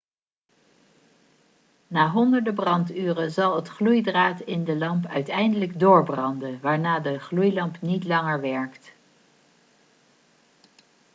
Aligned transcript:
na 1.89 2.09
honderden 2.11 2.53
branduren 2.55 3.31
zal 3.31 3.55
het 3.55 3.67
gloeidraad 3.69 4.39
in 4.39 4.63
de 4.63 4.77
lamp 4.77 5.05
uiteindelijk 5.05 5.79
doorbranden 5.79 6.59
waarna 6.61 6.99
de 6.99 7.19
gloeilamp 7.19 7.81
niet 7.81 8.03
langer 8.03 8.41
werkt 8.41 8.93